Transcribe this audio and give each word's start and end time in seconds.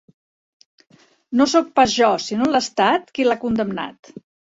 No 1.41 1.45
soc 1.51 1.69
pas 1.79 1.93
jo, 1.97 2.09
sinó 2.29 2.47
l'Estat 2.53 3.13
qui 3.19 3.27
l'ha 3.29 3.37
condemnat. 3.45 4.11